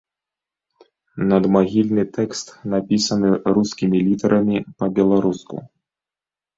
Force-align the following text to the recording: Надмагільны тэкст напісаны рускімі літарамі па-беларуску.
Надмагільны 1.31 2.07
тэкст 2.17 2.47
напісаны 2.77 3.29
рускімі 3.61 3.97
літарамі 4.09 4.57
па-беларуску. 4.83 5.55